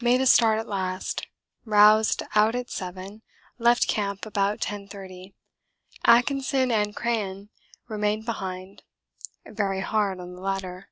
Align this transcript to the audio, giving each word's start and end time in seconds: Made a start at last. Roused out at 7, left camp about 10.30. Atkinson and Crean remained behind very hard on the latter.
Made 0.00 0.22
a 0.22 0.26
start 0.26 0.58
at 0.58 0.68
last. 0.68 1.26
Roused 1.66 2.22
out 2.34 2.54
at 2.54 2.70
7, 2.70 3.20
left 3.58 3.86
camp 3.86 4.24
about 4.24 4.58
10.30. 4.60 5.34
Atkinson 6.06 6.70
and 6.72 6.96
Crean 6.96 7.50
remained 7.86 8.24
behind 8.24 8.84
very 9.44 9.80
hard 9.80 10.18
on 10.18 10.32
the 10.34 10.40
latter. 10.40 10.88